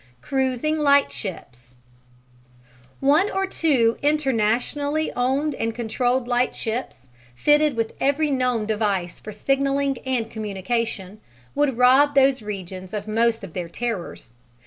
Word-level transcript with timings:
Cruising 0.19 0.79
lightships 0.79 1.75
One 3.01 3.29
or 3.29 3.45
two 3.45 3.99
internationally 4.01 5.13
owned 5.13 5.53
and 5.53 5.75
controlled 5.75 6.27
lightships, 6.27 7.09
fitted 7.35 7.75
with 7.75 7.93
every 8.01 8.31
known 8.31 8.65
device 8.65 9.19
for 9.19 9.31
signalling 9.31 9.99
and 10.03 10.27
communication, 10.27 11.21
would 11.53 11.77
rob 11.77 12.15
those 12.15 12.41
regions 12.41 12.95
of 12.95 13.07
most 13.07 13.43
of 13.43 13.53
their 13.53 13.69
terrors. 13.69 14.33